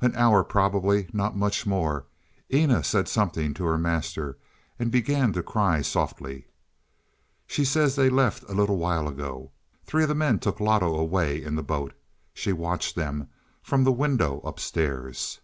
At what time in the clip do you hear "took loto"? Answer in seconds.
10.40-10.96